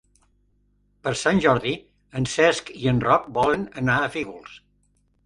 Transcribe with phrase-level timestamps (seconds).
[1.07, 1.73] Per Sant Jordi
[2.21, 4.57] en Cesc i en Roc volen anar a Fígols.